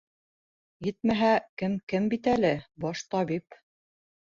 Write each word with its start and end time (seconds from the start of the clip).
—Етмәһә, 0.87 1.29
кем-кем 1.63 2.11
бит 2.17 2.33
әле— 2.35 2.55
баш 2.87 3.09
табип. 3.15 3.65